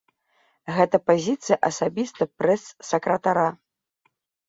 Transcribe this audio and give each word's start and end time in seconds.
Гэта 0.77 0.99
пазіцыя 1.09 1.57
асабіста 1.71 2.29
прэс-сакратара. 2.41 3.49